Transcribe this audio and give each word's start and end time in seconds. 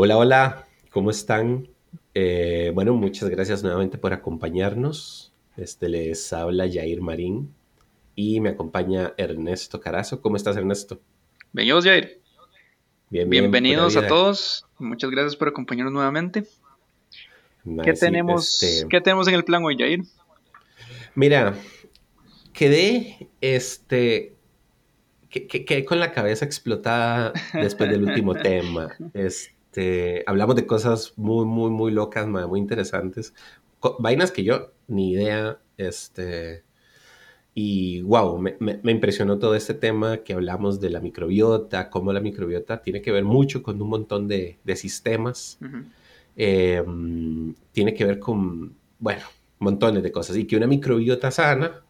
Hola, 0.00 0.16
hola, 0.16 0.68
¿cómo 0.92 1.10
están? 1.10 1.66
Eh, 2.14 2.70
bueno, 2.72 2.94
muchas 2.94 3.28
gracias 3.30 3.64
nuevamente 3.64 3.98
por 3.98 4.12
acompañarnos. 4.12 5.32
Este 5.56 5.88
les 5.88 6.32
habla 6.32 6.70
Jair 6.72 7.00
Marín 7.00 7.52
y 8.14 8.38
me 8.40 8.50
acompaña 8.50 9.12
Ernesto 9.16 9.80
Carazo. 9.80 10.22
¿Cómo 10.22 10.36
estás, 10.36 10.56
Ernesto? 10.56 11.00
Bienvenidos, 11.52 11.84
Jair. 11.84 12.20
Bien, 13.10 13.28
Bienvenidos 13.28 13.96
a 13.96 14.06
todos. 14.06 14.64
Muchas 14.78 15.10
gracias 15.10 15.34
por 15.34 15.48
acompañarnos 15.48 15.92
nuevamente. 15.92 16.44
¿Qué, 17.82 17.92
tenemos, 17.94 18.62
este 18.62 18.86
¿Qué 18.88 19.00
tenemos 19.00 19.26
en 19.26 19.34
el 19.34 19.42
plan 19.42 19.64
hoy, 19.64 19.76
Jair? 19.76 20.04
Mira, 21.16 21.56
quedé 22.52 23.28
este 23.40 24.36
quedé 25.28 25.84
con 25.84 25.98
la 25.98 26.12
cabeza 26.12 26.44
explotada 26.44 27.32
después 27.52 27.90
del 27.90 28.04
último 28.04 28.34
tema. 28.36 28.90
Este, 29.12 29.57
hablamos 30.26 30.56
de 30.56 30.66
cosas 30.66 31.12
muy, 31.16 31.44
muy, 31.46 31.70
muy 31.70 31.92
locas, 31.92 32.26
muy 32.26 32.60
interesantes. 32.60 33.34
Vainas 33.98 34.32
que 34.32 34.44
yo 34.44 34.72
ni 34.88 35.12
idea, 35.12 35.60
este, 35.76 36.64
y 37.60 38.02
wow, 38.02 38.38
me, 38.38 38.80
impresionó 38.84 39.40
todo 39.40 39.56
este 39.56 39.74
tema 39.74 40.18
que 40.18 40.32
hablamos 40.32 40.80
de 40.80 40.90
la 40.90 41.00
microbiota, 41.00 41.90
cómo 41.90 42.12
la 42.12 42.20
microbiota 42.20 42.82
tiene 42.82 43.02
que 43.02 43.10
ver 43.10 43.24
mucho 43.24 43.64
con 43.64 43.82
un 43.82 43.88
montón 43.88 44.28
de, 44.28 44.58
sistemas. 44.76 45.58
Em, 46.36 47.54
tiene 47.72 47.94
que 47.94 48.04
ver 48.04 48.20
con, 48.20 48.76
bueno, 49.00 49.24
montones 49.58 50.04
de 50.04 50.12
cosas. 50.12 50.36
Y 50.36 50.46
que 50.46 50.56
una 50.56 50.68
microbiota 50.68 51.32
sana, 51.32 51.82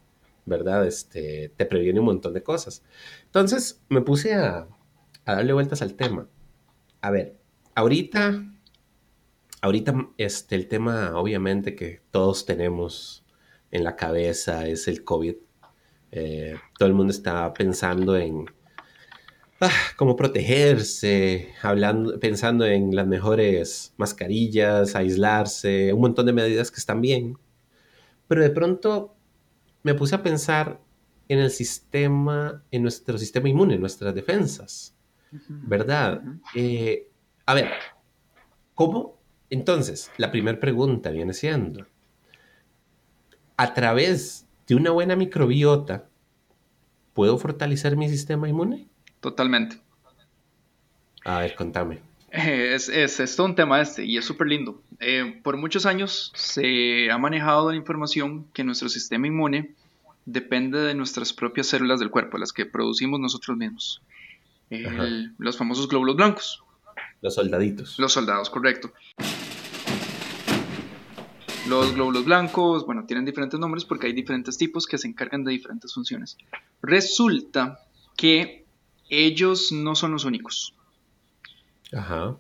¿verdad? 0.47 0.87
Este, 0.87 1.53
te 1.55 1.67
previene 1.67 2.01
un 2.01 2.07
montón 2.07 2.33
de 2.33 2.43
cosas. 2.43 2.83
Entonces 3.27 3.83
me 3.91 4.01
puse 4.01 4.35
a, 4.35 4.67
darle 5.27 5.53
vueltas 5.53 5.83
al 5.83 5.95
tema. 5.95 6.27
A 7.03 7.11
ver, 7.11 7.37
ahorita, 7.79 8.45
ahorita 9.61 10.09
este, 10.17 10.57
el 10.57 10.67
tema 10.67 11.13
obviamente 11.15 11.77
que 11.77 12.01
todos 12.11 12.45
tenemos 12.45 13.25
en 13.71 13.85
la 13.85 13.95
cabeza 13.95 14.67
es 14.67 14.89
el 14.89 15.05
COVID. 15.05 15.37
Eh, 16.11 16.57
todo 16.77 16.89
el 16.89 16.95
mundo 16.95 17.13
está 17.13 17.55
pensando 17.55 18.17
en 18.17 18.47
ah, 19.61 19.71
cómo 19.97 20.17
protegerse, 20.17 21.51
hablando, 21.63 22.19
pensando 22.19 22.67
en 22.67 22.97
las 22.97 23.07
mejores 23.07 23.95
mascarillas, 23.97 24.97
aislarse, 24.97 25.93
un 25.93 26.01
montón 26.01 26.27
de 26.27 26.33
medidas 26.33 26.73
que 26.73 26.81
están 26.81 27.01
bien. 27.01 27.39
Pero 28.27 28.43
de 28.43 28.51
pronto 28.51 29.15
me 29.85 29.95
puse 29.95 30.17
a 30.17 30.23
pensar 30.25 30.81
en 31.29 31.39
el 31.39 31.53
sistema, 31.53 32.61
en 32.73 32.83
nuestro 32.83 33.19
sistema 33.19 33.49
inmune, 33.49 33.75
en 33.75 33.81
nuestras 33.81 34.15
defensas, 34.17 34.97
¿verdad? 35.31 36.23
Eh, 36.57 37.09
a 37.49 37.55
ver, 37.55 37.71
¿cómo? 38.75 39.19
Entonces, 39.49 40.13
la 40.19 40.31
primera 40.31 40.61
pregunta 40.61 41.09
viene 41.09 41.33
siendo, 41.33 41.87
a 43.57 43.73
través 43.73 44.47
de 44.67 44.75
una 44.75 44.91
buena 44.91 45.17
microbiota, 45.17 46.11
¿puedo 47.15 47.39
fortalecer 47.39 47.97
mi 47.97 48.11
sistema 48.11 48.51
inmune? 48.51 48.87
Totalmente. 49.21 49.81
A 51.25 51.39
ver, 51.39 51.55
contame. 51.55 52.01
Eh, 52.33 52.75
es, 52.75 52.91
es, 52.91 53.35
todo 53.35 53.47
un 53.47 53.55
tema 53.55 53.81
este 53.81 54.05
y 54.05 54.19
es 54.19 54.27
súper 54.27 54.49
lindo. 54.49 54.83
Eh, 55.01 55.41
por 55.43 55.57
muchos 55.57 55.87
años 55.87 56.31
se 56.35 57.11
ha 57.11 57.17
manejado 57.17 57.71
la 57.71 57.79
información 57.79 58.45
que 58.53 58.63
nuestro 58.63 58.91
sistema 58.91 59.27
inmune 59.27 59.75
depende 60.27 60.81
de 60.81 60.95
nuestras 60.95 61.33
propias 61.33 61.69
células 61.69 61.99
del 61.99 62.11
cuerpo, 62.11 62.37
las 62.37 62.53
que 62.53 62.67
producimos 62.67 63.21
nosotros 63.21 63.57
mismos. 63.57 64.03
los 65.39 65.57
famosos 65.57 65.89
glóbulos 65.89 66.17
blancos. 66.17 66.63
Los 67.21 67.35
soldaditos. 67.35 67.99
Los 67.99 68.13
soldados, 68.13 68.51
correcto. 68.51 68.93
Los 71.69 71.95
glóbulos 71.95 72.25
blancos, 72.25 72.87
bueno, 72.87 73.05
tienen 73.07 73.25
diferentes 73.25 73.59
nombres 73.61 73.85
porque 73.85 74.07
hay 74.07 74.13
diferentes 74.13 74.57
tipos 74.57 74.87
que 74.87 74.97
se 74.97 75.07
encargan 75.07 75.45
de 75.45 75.53
diferentes 75.53 75.93
funciones. 75.93 76.39
Resulta 76.81 77.81
que 78.17 78.65
ellos 79.11 79.73
no 79.73 79.95
son 79.95 80.13
los 80.13 80.25
únicos. 80.25 80.75
Ajá. 81.93 82.37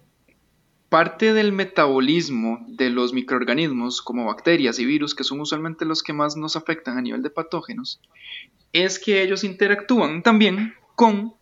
Parte 0.88 1.34
del 1.34 1.52
metabolismo 1.52 2.64
de 2.68 2.88
los 2.88 3.12
microorganismos, 3.12 4.00
como 4.00 4.24
bacterias 4.24 4.78
y 4.78 4.86
virus, 4.86 5.14
que 5.14 5.24
son 5.24 5.40
usualmente 5.40 5.84
los 5.84 6.02
que 6.02 6.14
más 6.14 6.36
nos 6.36 6.56
afectan 6.56 6.96
a 6.96 7.02
nivel 7.02 7.22
de 7.22 7.30
patógenos, 7.30 8.00
es 8.72 8.98
que 8.98 9.22
ellos 9.22 9.44
interactúan 9.44 10.22
también 10.22 10.74
con 10.94 11.34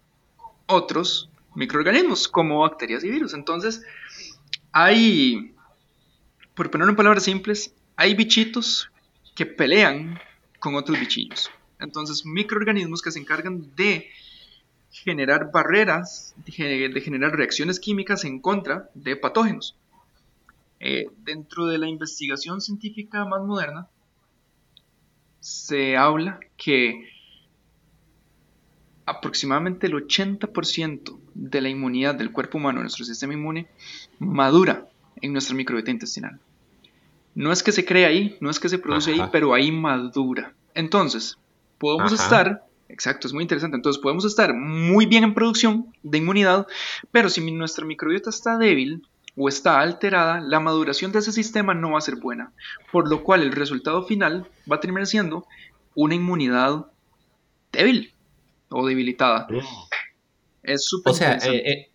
otros 0.67 1.31
microorganismos, 1.57 2.29
como 2.29 2.61
bacterias 2.61 3.03
y 3.03 3.11
virus. 3.11 3.35
Entonces, 3.35 3.83
hay, 4.73 5.55
por 6.55 6.71
ponerlo 6.71 6.93
en 6.93 6.97
palabras 6.97 7.25
simples, 7.25 7.75
hay 7.97 8.15
bichitos 8.15 8.91
que 9.35 9.47
pelean 9.47 10.21
con 10.61 10.75
otros 10.75 11.01
bichillos. 11.01 11.51
Entonces, 11.81 12.25
microorganismos 12.25 13.03
que 13.03 13.11
se 13.11 13.19
encargan 13.19 13.75
de 13.75 14.09
generar 14.91 15.51
barreras, 15.53 16.35
de 16.45 16.53
generar 17.01 17.37
reacciones 17.37 17.81
químicas 17.81 18.25
en 18.25 18.41
contra 18.41 18.91
de 18.95 19.17
patógenos. 19.17 19.77
Eh, 20.79 21.07
dentro 21.19 21.67
de 21.67 21.79
la 21.79 21.89
investigación 21.89 22.61
científica 22.61 23.25
más 23.25 23.43
moderna, 23.43 23.89
se 25.41 25.97
habla 25.97 26.41
que 26.57 27.09
aproximadamente 29.07 29.87
el 29.87 29.95
80% 29.95 31.19
de 31.35 31.61
la 31.61 31.69
inmunidad 31.69 32.17
del 32.17 32.33
cuerpo 32.33 32.59
humano, 32.59 32.81
nuestro 32.81 33.05
sistema 33.05 33.33
inmune, 33.33 33.69
madura 34.19 34.87
en 35.23 35.33
nuestra 35.33 35.55
microbiota 35.55 35.91
intestinal. 35.91 36.39
No 37.35 37.53
es 37.53 37.63
que 37.63 37.73
se 37.73 37.85
crea 37.85 38.09
ahí, 38.09 38.37
no 38.41 38.51
es 38.51 38.59
que 38.59 38.69
se 38.69 38.79
produce 38.79 39.13
ahí, 39.13 39.23
pero 39.31 39.55
ahí 39.55 39.71
madura. 39.71 40.53
Entonces, 40.75 41.39
podemos 41.79 42.13
estar 42.13 42.67
Exacto, 42.89 43.27
es 43.27 43.33
muy 43.33 43.43
interesante. 43.43 43.77
Entonces 43.77 44.01
podemos 44.01 44.25
estar 44.25 44.55
muy 44.55 45.07
bien 45.07 45.25
en 45.25 45.35
producción 45.35 45.93
de 46.03 46.19
inmunidad, 46.19 46.67
pero 47.11 47.29
si 47.29 47.51
nuestra 47.51 47.85
microbiota 47.85 48.31
está 48.31 48.59
débil 48.59 49.07
o 49.37 49.49
está 49.49 49.81
alterada, 49.81 50.41
la 50.41 50.61
maduración 50.61 51.13
de 51.13 51.19
ese 51.19 51.33
sistema 51.33 51.75
no 51.75 51.93
va 51.93 51.99
a 51.99 52.03
ser 52.03 52.17
buena, 52.17 52.53
por 52.93 53.09
lo 53.09 53.23
cual 53.23 53.43
el 53.43 53.53
resultado 53.53 54.05
final 54.05 54.49
va 54.71 54.77
a 54.77 54.81
terminar 54.81 55.07
siendo 55.07 55.47
una 55.95 56.15
inmunidad 56.15 56.87
débil 57.73 58.13
o 58.71 58.87
debilitada. 58.87 59.47
Mm. 59.51 59.59
Es 60.63 60.85
súper 60.85 61.13
o 61.13 61.15
sea, 61.15 61.37
eh, 61.37 61.71
eh, 61.71 61.91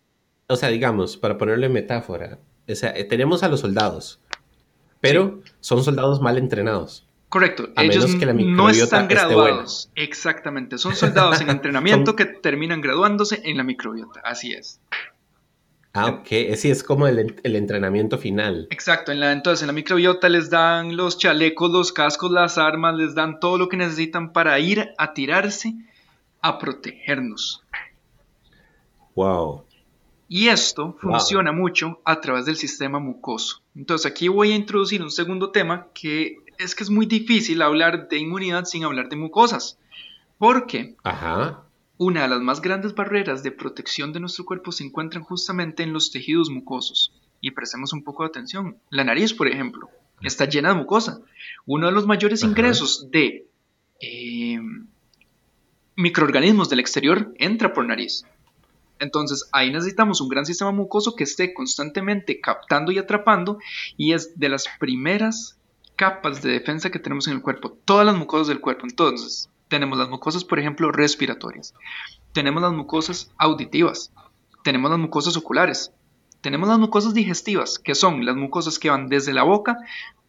o 0.47 0.55
sea, 0.55 0.69
digamos, 0.69 1.17
para 1.17 1.37
ponerle 1.37 1.69
metáfora, 1.69 2.39
o 2.67 2.75
sea, 2.75 2.91
eh, 2.91 3.03
tenemos 3.03 3.43
a 3.43 3.49
los 3.49 3.59
soldados, 3.59 4.21
pero 5.01 5.41
son 5.59 5.83
soldados 5.83 6.21
mal 6.21 6.37
entrenados. 6.37 7.07
Correcto, 7.27 7.69
ellos 7.77 8.13
no 8.35 8.69
están 8.69 9.07
graduados. 9.07 9.89
Exactamente, 9.95 10.77
son 10.77 10.95
soldados 10.95 11.39
en 11.41 11.49
entrenamiento 11.49 12.15
que 12.15 12.25
terminan 12.25 12.81
graduándose 12.81 13.41
en 13.43 13.57
la 13.57 13.63
microbiota, 13.63 14.21
así 14.23 14.53
es. 14.53 14.79
Ah, 15.93 16.07
ok, 16.07 16.55
sí, 16.55 16.71
es 16.71 16.83
como 16.83 17.07
el, 17.07 17.35
entrenamiento 17.43 18.17
final. 18.17 18.67
Exacto, 18.69 19.11
en 19.11 19.19
la, 19.19 19.33
entonces 19.33 19.61
en 19.63 19.67
la 19.67 19.73
microbiota 19.73 20.29
les 20.29 20.49
dan 20.49 20.95
los 20.95 21.17
chalecos, 21.17 21.69
los 21.69 21.91
cascos, 21.91 22.31
las 22.31 22.57
armas, 22.57 22.95
les 22.95 23.13
dan 23.13 23.41
todo 23.41 23.57
lo 23.57 23.67
que 23.67 23.75
necesitan 23.75 24.31
para 24.31 24.57
ir 24.59 24.91
a 24.97 25.13
tirarse 25.13 25.73
a 26.41 26.57
protegernos. 26.57 27.63
Wow. 29.15 29.65
Y 30.27 30.47
esto 30.47 30.95
funciona 31.01 31.51
mucho 31.51 31.99
a 32.05 32.21
través 32.21 32.45
del 32.45 32.55
sistema 32.55 32.99
mucoso. 32.99 33.61
Entonces 33.75 34.09
aquí 34.09 34.29
voy 34.29 34.53
a 34.53 34.55
introducir 34.55 35.01
un 35.01 35.11
segundo 35.11 35.51
tema 35.51 35.87
que 35.93 36.37
es 36.57 36.73
que 36.73 36.83
es 36.83 36.89
muy 36.89 37.05
difícil 37.05 37.61
hablar 37.61 38.07
de 38.07 38.17
inmunidad 38.17 38.65
sin 38.65 38.85
hablar 38.85 39.09
de 39.09 39.17
mucosas. 39.17 39.77
Porque 40.37 40.95
una 41.97 42.23
de 42.23 42.29
las 42.29 42.39
más 42.39 42.61
grandes 42.61 42.95
barreras 42.95 43.43
de 43.43 43.51
protección 43.51 44.13
de 44.13 44.21
nuestro 44.21 44.45
cuerpo 44.45 44.71
se 44.71 44.85
encuentran 44.85 45.23
justamente 45.23 45.83
en 45.83 45.93
los 45.93 46.11
tejidos 46.11 46.49
mucosos. 46.49 47.13
Y 47.41 47.51
prestemos 47.51 47.91
un 47.91 48.03
poco 48.03 48.23
de 48.23 48.29
atención. 48.29 48.77
La 48.89 49.03
nariz, 49.03 49.33
por 49.33 49.47
ejemplo, 49.47 49.89
está 50.21 50.45
llena 50.45 50.69
de 50.69 50.75
mucosa. 50.75 51.21
Uno 51.65 51.87
de 51.87 51.91
los 51.91 52.07
mayores 52.07 52.43
ingresos 52.43 53.11
de 53.11 53.47
eh, 53.99 54.59
microorganismos 55.95 56.69
del 56.69 56.79
exterior 56.79 57.33
entra 57.37 57.73
por 57.73 57.85
nariz. 57.85 58.25
Entonces 58.99 59.49
ahí 59.51 59.71
necesitamos 59.71 60.21
un 60.21 60.29
gran 60.29 60.45
sistema 60.45 60.71
mucoso 60.71 61.15
que 61.15 61.23
esté 61.23 61.53
constantemente 61.53 62.39
captando 62.39 62.91
y 62.91 62.99
atrapando 62.99 63.57
y 63.97 64.13
es 64.13 64.39
de 64.39 64.49
las 64.49 64.65
primeras 64.79 65.57
capas 65.95 66.41
de 66.41 66.51
defensa 66.51 66.91
que 66.91 66.99
tenemos 66.99 67.27
en 67.27 67.33
el 67.33 67.41
cuerpo, 67.41 67.77
todas 67.85 68.05
las 68.05 68.15
mucosas 68.15 68.47
del 68.47 68.61
cuerpo. 68.61 68.85
Entonces, 68.85 69.49
tenemos 69.67 69.97
las 69.97 70.09
mucosas, 70.09 70.43
por 70.43 70.59
ejemplo, 70.59 70.91
respiratorias, 70.91 71.73
tenemos 72.33 72.61
las 72.61 72.73
mucosas 72.73 73.31
auditivas, 73.37 74.11
tenemos 74.63 74.91
las 74.91 74.99
mucosas 74.99 75.35
oculares, 75.37 75.91
tenemos 76.41 76.69
las 76.69 76.79
mucosas 76.79 77.13
digestivas, 77.13 77.79
que 77.79 77.95
son 77.95 78.25
las 78.25 78.35
mucosas 78.35 78.79
que 78.79 78.89
van 78.89 79.07
desde 79.07 79.33
la 79.33 79.43
boca 79.43 79.77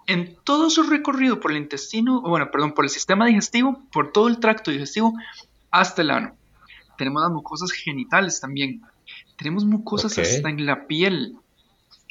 en 0.07 0.37
todo 0.45 0.71
su 0.71 0.83
recorrido 0.83 1.41
por 1.41 1.53
el 1.53 1.59
intestino, 1.59 2.21
bueno, 2.23 2.51
perdón, 2.51 2.73
por 2.73 2.85
el 2.85 2.91
sistema 2.91 3.27
digestivo, 3.27 3.83
por 3.93 4.13
todo 4.13 4.29
el 4.29 4.41
tracto 4.41 4.71
digestivo 4.71 5.15
hasta 5.73 6.03
el 6.03 6.11
ano. 6.11 6.37
Tenemos 6.97 7.23
las 7.23 7.33
mucosas 7.33 7.73
genitales 7.73 8.41
también. 8.41 8.83
Tenemos 9.37 9.65
mucosas 9.65 10.17
hasta 10.19 10.49
en 10.49 10.65
la 10.67 10.87
piel, 10.87 11.37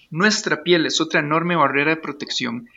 Nuestra 0.09 0.63
piel 0.63 0.85
es 0.85 0.99
otra 0.99 1.21
enorme 1.21 1.55
barrera 1.55 1.91
de 1.91 2.01
protección. 2.01 2.67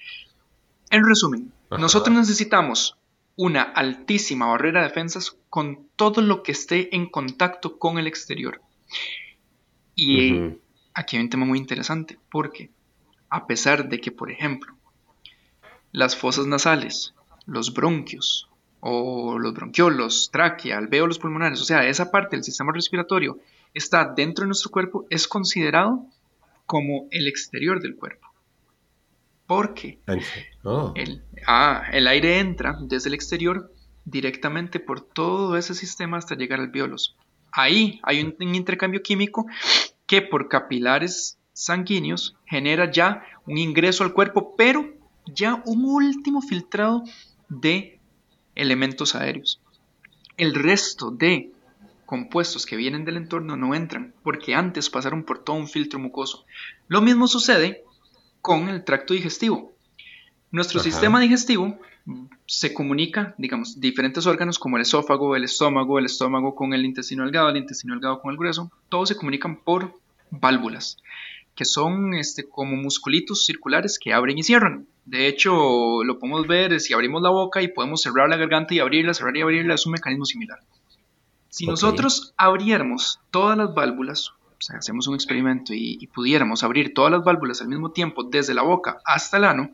En 0.91 1.05
resumen, 1.05 1.53
nosotros 1.71 2.17
necesitamos 2.17 2.97
una 3.35 3.63
altísima 3.63 4.47
barrera 4.47 4.81
de 4.81 4.89
defensas 4.89 5.37
con 5.51 5.89
todo 5.97 6.21
lo 6.21 6.45
que 6.45 6.53
esté 6.53 6.95
en 6.95 7.11
contacto 7.11 7.79
con 7.79 7.99
el 7.99 8.07
exterior. 8.07 8.61
Y 9.97 10.57
aquí 10.93 11.17
hay 11.17 11.23
un 11.25 11.31
tema 11.31 11.45
muy 11.45 11.59
interesante, 11.59 12.21
porque 12.31 12.71
a 13.29 13.49
pesar 13.49 13.89
de 13.89 14.01
que, 14.01 14.13
por 14.13 14.31
ejemplo, 14.31 14.77
las 15.91 16.17
fosas 16.17 16.47
nasales, 16.47 17.15
los 17.47 17.75
bronquios 17.75 18.49
o 18.87 19.39
los 19.39 19.55
bronquiolos, 19.55 20.29
tráquea, 20.31 20.77
alvéolos 20.77 21.19
pulmonares, 21.19 21.59
o 21.59 21.65
sea, 21.65 21.89
esa 21.89 22.11
parte 22.11 22.37
del 22.37 22.45
sistema 22.45 22.71
respiratorio 22.71 23.39
está 23.73 24.13
dentro 24.15 24.43
de 24.43 24.49
nuestro 24.49 24.71
cuerpo, 24.71 25.07
es 25.09 25.27
considerado 25.27 26.05
como 26.67 27.09
el 27.11 27.27
exterior 27.27 27.81
del 27.81 27.97
cuerpo. 27.97 28.29
Porque 29.47 30.01
oh. 30.65 30.93
el, 30.97 31.23
ah, 31.47 31.85
el 31.93 32.07
aire 32.07 32.41
entra 32.41 32.77
desde 32.83 33.09
el 33.09 33.15
exterior 33.15 33.73
directamente 34.05 34.81
por 34.81 35.01
todo 35.01 35.57
ese 35.57 35.75
sistema 35.75 36.19
hasta 36.19 36.35
llegar 36.35 36.61
al 36.61 36.67
alvéolos. 36.67 37.17
Ahí 37.53 38.01
hay 38.03 38.21
un, 38.21 38.37
un 38.39 38.55
intercambio 38.55 39.03
químico 39.03 39.47
que 40.05 40.21
por 40.21 40.51
capilares 40.51 41.39
sanguíneos 41.55 42.37
genera 42.45 42.91
ya 42.91 43.25
un 43.47 43.57
ingreso 43.57 44.05
al 44.05 44.13
cuerpo, 44.13 44.55
pero 44.59 44.93
ya 45.25 45.63
un 45.65 45.87
último 45.87 46.43
filtrado 46.43 47.03
de 47.49 47.94
elementos 48.55 49.15
aéreos. 49.15 49.61
El 50.37 50.55
resto 50.55 51.11
de 51.11 51.53
compuestos 52.07 52.67
que 52.67 52.77
vienen 52.77 53.05
del 53.05 53.17
entorno 53.17 53.57
no 53.57 53.75
entran 53.75 54.15
porque 54.23 54.55
antes 54.55 54.91
pasaron 54.91 55.25
por 55.25 55.43
todo 55.43 55.57
un 55.57 55.69
filtro 55.69 55.99
mucoso. 55.99 56.45
Lo 56.89 57.01
mismo 57.01 57.27
sucede 57.27 57.85
con 58.41 58.69
el 58.69 58.85
tracto 58.85 59.15
digestivo. 59.15 59.73
Nuestro 60.51 60.81
sistema 60.81 61.19
digestivo 61.21 61.79
se 62.47 62.75
comunica, 62.75 63.35
digamos, 63.39 63.81
diferentes 63.81 64.27
órganos 64.27 64.59
como 64.59 64.77
el 64.77 64.83
esófago, 64.83 65.35
el 65.35 65.45
estómago, 65.45 65.99
el 65.99 66.05
estómago 66.05 66.55
con 66.55 66.75
el 66.75 66.85
intestino 66.85 67.25
delgado, 67.25 67.49
el 67.49 67.57
intestino 67.57 67.95
delgado 67.95 68.21
con 68.21 68.31
el 68.31 68.37
grueso, 68.37 68.71
todos 68.89 69.09
se 69.09 69.17
comunican 69.17 69.57
por 69.57 69.99
válvulas, 70.31 70.99
que 71.55 71.65
son 71.65 72.15
este, 72.15 72.47
como 72.47 72.77
musculitos 72.77 73.47
circulares 73.47 73.99
que 73.99 74.13
abren 74.13 74.39
y 74.39 74.43
cierran. 74.43 74.87
De 75.07 75.29
hecho, 75.29 76.03
lo 76.03 76.19
podemos 76.19 76.47
ver 76.47 76.81
si 76.81 76.95
abrimos 76.95 77.21
la 77.23 77.31
boca 77.31 77.61
y 77.61 77.69
podemos 77.69 78.01
cerrar 78.01 78.29
la 78.29 78.37
garganta 78.37 78.75
y 78.75 78.79
abrirla, 78.79 79.13
cerrar 79.13 79.37
y 79.37 79.43
abrirla, 79.43 79.75
es 79.75 79.87
un 79.87 79.93
mecanismo 79.93 80.25
similar. 80.25 80.61
Si 81.51 81.67
nosotros 81.67 82.35
abriéramos 82.37 83.21
todas 83.31 83.57
las 83.57 83.75
válvulas, 83.75 84.31
o 84.31 84.61
sea, 84.61 84.79
hacemos 84.79 85.07
un 85.07 85.15
experimento 85.15 85.73
y, 85.75 86.07
pudiéramos 86.09 86.65
abrir 86.65 86.95
todas 86.95 87.13
las 87.13 87.23
válvulas 87.23 87.61
al 87.61 87.69
mismo 87.69 87.93
tiempo 87.93 88.25
desde 88.25 88.55
la 88.55 88.63
boca 88.63 88.99
hasta 89.05 89.37
el 89.37 89.45
ano, 89.45 89.71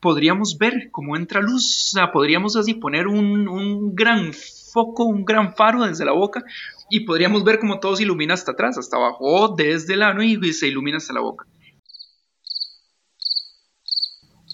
podríamos 0.00 0.58
ver 0.58 0.90
cómo 0.92 1.16
entra 1.16 1.40
luz, 1.40 1.88
o 1.88 1.96
sea, 1.96 2.12
podríamos 2.12 2.56
así 2.56 2.74
poner 2.74 3.08
un, 3.08 3.48
un 3.48 3.96
gran 3.96 4.32
foco, 4.34 5.04
un 5.04 5.24
gran 5.24 5.54
faro 5.54 5.84
desde 5.84 6.04
la 6.04 6.12
boca 6.12 6.44
y 6.90 7.00
podríamos 7.00 7.42
ver 7.42 7.58
cómo 7.58 7.80
todo 7.80 7.96
se 7.96 8.02
ilumina 8.02 8.34
hasta 8.34 8.52
atrás, 8.52 8.76
hasta 8.76 8.96
abajo, 8.96 9.54
desde 9.56 9.94
el 9.94 10.02
ano 10.02 10.22
y 10.22 10.52
se 10.52 10.68
ilumina 10.68 10.98
hasta 10.98 11.14
la 11.14 11.20
boca. 11.20 11.46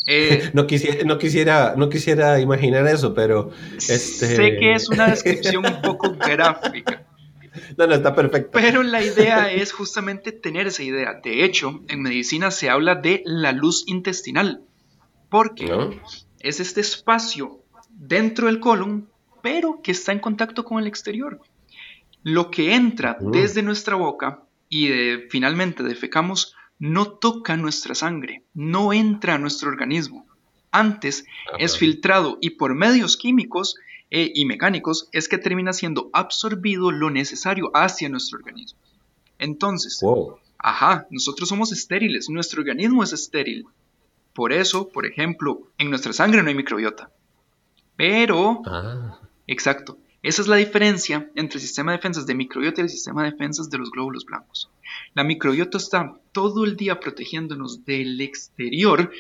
Eh, 0.07 0.51
no, 0.55 0.67
quisiera, 0.67 1.05
no, 1.05 1.19
quisiera, 1.19 1.75
no 1.77 1.89
quisiera 1.89 2.41
imaginar 2.41 2.87
eso, 2.87 3.15
pero... 3.15 3.51
Este... 3.77 4.37
Sé 4.37 4.57
que 4.59 4.73
es 4.73 4.89
una 4.89 5.09
descripción 5.09 5.67
un 5.67 5.83
poco 5.83 6.13
gráfica. 6.19 7.07
No, 7.77 7.87
no, 7.87 7.95
está 7.95 8.15
perfecto. 8.15 8.51
Pero 8.53 8.83
la 8.83 9.03
idea 9.03 9.51
es 9.53 9.73
justamente 9.73 10.33
tener 10.33 10.67
esa 10.67 10.83
idea. 10.83 11.21
De 11.23 11.45
hecho, 11.45 11.83
en 11.89 12.03
medicina 12.03 12.51
se 12.51 12.71
habla 12.71 12.95
de 12.95 13.23
la 13.25 13.53
luz 13.53 13.85
intestinal, 13.87 14.63
porque 15.29 16.01
es 16.41 16.61
este 16.61 16.81
espacio 16.81 17.61
dentro 17.91 18.47
del 18.47 18.61
colon, 18.61 19.09
pero 19.43 19.81
que 19.83 19.93
está 19.93 20.13
en 20.13 20.21
contacto 20.21 20.65
con 20.65 20.81
el 20.81 20.87
exterior. 20.87 21.41
Lo 22.23 22.51
que 22.51 22.75
entra 22.75 23.17
mm. 23.21 23.31
desde 23.31 23.63
nuestra 23.63 23.97
boca 23.97 24.43
y 24.69 24.89
finalmente 25.31 25.83
defecamos 25.83 26.55
no 26.81 27.13
toca 27.13 27.57
nuestra 27.57 27.95
sangre, 27.95 28.43
no 28.55 28.93
entra 28.93 29.35
a 29.35 29.39
nuestro 29.39 29.69
organismo. 29.69 30.27
Antes 30.73 31.25
es 31.59 31.77
filtrado 31.77 32.39
y 32.41 32.51
por 32.51 32.75
medios 32.75 33.17
químicos 33.17 33.77
eh, 34.11 34.33
y 34.35 34.45
mecánicos 34.47 35.09
es 35.13 35.29
que 35.29 35.39
termina 35.39 35.73
siendo 35.73 36.11
absorbido 36.13 36.91
lo 36.91 37.11
necesario 37.11 37.71
hacia 37.75 38.09
nuestro 38.09 38.39
organismo. 38.39 38.79
Entonces, 39.39 40.01
ajá, 40.59 41.07
nosotros 41.11 41.49
somos 41.49 41.71
estériles, 41.71 42.29
nuestro 42.29 42.61
organismo 42.61 43.05
es 43.05 43.13
estéril. 43.13 43.67
Por 44.33 44.53
eso, 44.53 44.89
por 44.89 45.07
ejemplo, 45.07 45.69
en 45.77 45.91
nuestra 45.91 46.13
sangre 46.13 46.43
no 46.43 46.49
hay 46.49 46.55
microbiota. 46.55 47.11
Pero, 47.97 48.63
ah. 48.67 49.19
exacto, 49.47 49.99
esa 50.23 50.43
es 50.43 50.49
la 50.49 50.57
diferencia 50.57 51.31
entre 51.35 51.59
el 51.59 51.63
sistema 51.63 51.93
de 51.93 51.99
defensas 51.99 52.27
de 52.27 52.35
microbiota 52.35 52.81
y 52.81 52.85
el 52.85 52.91
sistema 52.91 53.25
de 53.25 53.31
defensas 53.31 53.71
de 53.71 53.79
los 53.79 53.91
glóbulos 53.91 54.27
blancos. 54.27 54.71
La 55.15 55.25
microbiota 55.25 55.79
está 55.79 56.15
todo 56.33 56.65
el 56.65 56.77
día 56.77 57.01
protegiéndonos 57.01 57.85
del 57.87 58.21
exterior 58.21 59.11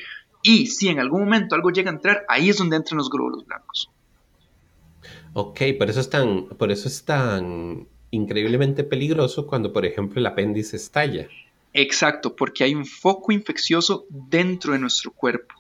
y 0.43 0.67
si 0.67 0.88
en 0.88 0.99
algún 0.99 1.20
momento 1.20 1.55
algo 1.55 1.70
llega 1.70 1.91
a 1.91 1.94
entrar, 1.94 2.25
ahí 2.29 2.50
es 2.50 2.58
donde 2.58 2.76
entran 2.76 2.99
los 2.99 3.08
glóbulos 3.08 3.47
blancos. 3.47 3.91
Ok, 5.32 5.61
por 5.79 5.88
eso 5.88 6.00
es 6.00 6.11
tan, 6.11 6.47
por 6.49 6.70
eso 6.70 6.88
es 6.88 7.05
tan 7.05 7.87
increíblemente 8.11 8.85
peligroso 8.85 9.47
cuando, 9.47 9.73
por 9.73 9.87
ejemplo, 9.87 10.20
el 10.20 10.26
apéndice 10.26 10.76
estalla. 10.76 11.29
Exacto, 11.73 12.35
porque 12.35 12.64
hay 12.64 12.75
un 12.75 12.85
foco 12.85 13.32
infeccioso 13.32 14.06
dentro 14.08 14.73
de 14.73 14.81
nuestro 14.81 15.12
cuerpo. 15.12 15.55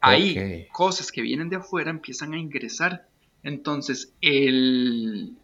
Ahí 0.00 0.66
cosas 0.72 1.10
que 1.10 1.22
vienen 1.22 1.48
de 1.48 1.56
afuera 1.56 1.90
empiezan 1.90 2.34
a 2.34 2.38
ingresar 2.38 3.06
entonces, 3.42 4.12
el 4.20 5.36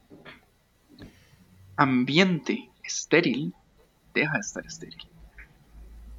ambiente 1.76 2.70
estéril 2.84 3.54
deja 4.14 4.34
de 4.34 4.40
estar 4.40 4.66
estéril. 4.66 4.98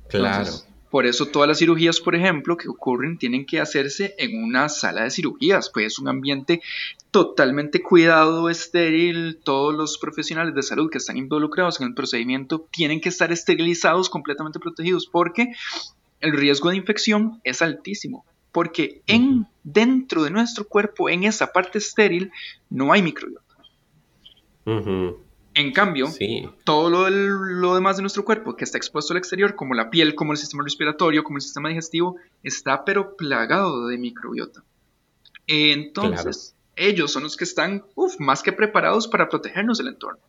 Claro. 0.10 0.52
por 0.90 1.06
eso 1.06 1.28
todas 1.28 1.48
las 1.48 1.60
cirugías, 1.60 2.00
por 2.00 2.16
ejemplo, 2.16 2.58
que 2.58 2.68
ocurren 2.68 3.20
tienen 3.20 3.46
que 3.46 3.60
hacerse 3.60 4.16
en 4.18 4.44
una 4.44 4.68
sala 4.70 5.04
de 5.04 5.12
cirugías, 5.12 5.70
pues 5.70 5.86
es 5.86 6.00
un 6.00 6.08
ambiente 6.08 6.64
totalmente 7.12 7.80
cuidado, 7.82 8.50
estéril, 8.50 9.40
todos 9.44 9.76
los 9.76 10.00
profesionales 10.00 10.56
de 10.56 10.64
salud 10.64 10.90
que 10.90 10.98
están 10.98 11.18
involucrados 11.18 11.80
en 11.80 11.88
el 11.88 11.94
procedimiento 11.94 12.68
tienen 12.72 13.02
que 13.02 13.10
estar 13.10 13.32
esterilizados, 13.32 14.10
completamente 14.10 14.60
protegidos, 14.60 15.06
porque 15.06 15.54
el 16.22 16.34
riesgo 16.34 16.72
de 16.72 16.78
infección 16.78 17.40
es 17.44 17.62
altísimo 17.62 18.26
porque 18.52 19.02
en, 19.08 19.48
dentro 19.64 20.24
de 20.24 20.32
nuestro 20.32 20.68
cuerpo, 20.68 21.10
en 21.10 21.24
esa 21.24 21.52
parte 21.52 21.78
estéril, 21.78 22.32
no 22.70 22.92
hay 22.92 23.02
microbiota. 23.02 23.44
En 25.56 25.72
cambio, 25.74 26.08
todo 26.64 26.90
lo, 26.90 27.10
lo, 27.10 27.76
demás 27.76 27.98
de 27.98 28.04
nuestro 28.04 28.24
cuerpo 28.24 28.56
que 28.56 28.64
está 28.64 28.78
expuesto 28.78 29.14
al 29.14 29.18
exterior, 29.18 29.56
como 29.56 29.74
la 29.74 29.90
piel, 29.90 30.16
como 30.16 30.32
el 30.32 30.38
sistema 30.38 30.64
respiratorio, 30.64 31.24
como 31.24 31.38
el 31.38 31.42
sistema 31.42 31.70
digestivo, 31.70 32.18
está 32.44 32.86
pero 32.86 33.18
plagado 33.18 33.88
de 33.88 33.98
microbiota. 33.98 34.64
Entonces, 35.48 36.56
ellos 36.76 37.12
son 37.12 37.24
los 37.24 37.36
que 37.36 37.44
están 37.44 37.84
más 38.20 38.44
que 38.44 38.54
preparados 38.54 39.08
para 39.08 39.28
protegernos 39.28 39.80
del 39.80 39.88
entorno. 39.88 40.20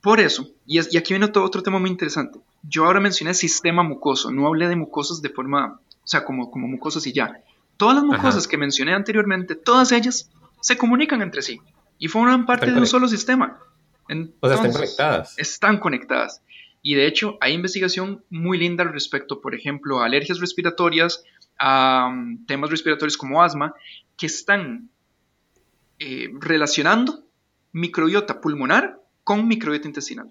Por 0.00 0.20
eso, 0.20 0.48
y, 0.66 0.78
y 0.78 0.96
aquí 0.96 1.14
viene 1.14 1.26
otro, 1.26 1.44
otro 1.44 1.62
tema 1.62 1.78
muy 1.78 1.90
interesante. 1.90 2.38
Yo 2.62 2.84
ahora 2.84 3.00
mencioné 3.00 3.34
sistema 3.34 3.82
mucoso, 3.82 4.30
no 4.30 4.46
hablé 4.46 4.68
de 4.68 4.76
mucosas 4.76 5.20
de 5.20 5.30
forma 5.30 5.80
o 6.04 6.06
sea, 6.06 6.24
como, 6.24 6.50
como 6.50 6.68
mucosas 6.68 7.06
y 7.06 7.12
ya. 7.12 7.40
Todas 7.76 7.96
las 7.96 8.04
mucosas 8.04 8.46
que 8.46 8.58
mencioné 8.58 8.94
anteriormente, 8.94 9.54
todas 9.54 9.90
ellas 9.90 10.30
se 10.60 10.76
comunican 10.76 11.22
entre 11.22 11.42
sí 11.42 11.60
y 11.98 12.08
forman 12.08 12.46
parte 12.46 12.70
de 12.70 12.78
un 12.78 12.86
solo 12.86 13.08
sistema. 13.08 13.58
o 14.40 14.48
sea, 14.48 14.56
están 14.56 14.72
conectadas. 14.72 15.38
Están 15.38 15.78
conectadas. 15.78 16.42
Y 16.82 16.94
de 16.94 17.06
hecho, 17.06 17.38
hay 17.40 17.54
investigación 17.54 18.22
muy 18.28 18.58
linda 18.58 18.84
al 18.84 18.92
respecto, 18.92 19.40
por 19.40 19.54
ejemplo, 19.54 20.00
a 20.00 20.04
alergias 20.04 20.38
respiratorias, 20.38 21.24
a 21.58 22.08
um, 22.12 22.44
temas 22.44 22.70
respiratorios 22.70 23.16
como 23.16 23.42
asma, 23.42 23.74
que 24.18 24.26
están 24.26 24.90
eh, 25.98 26.30
relacionando 26.38 27.24
microbiota 27.72 28.40
pulmonar 28.40 29.00
con 29.24 29.48
microbiota 29.48 29.88
intestinal. 29.88 30.30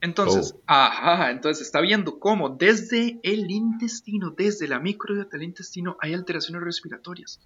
Entonces, 0.00 0.54
oh. 0.54 0.62
ajá, 0.66 1.30
entonces 1.30 1.66
está 1.66 1.80
viendo 1.80 2.18
cómo 2.18 2.50
desde 2.50 3.18
el 3.22 3.50
intestino, 3.50 4.30
desde 4.30 4.68
la 4.68 4.78
microbiota 4.78 5.30
del 5.36 5.44
intestino, 5.44 5.96
hay 6.00 6.14
alteraciones 6.14 6.62
respiratorias 6.62 7.40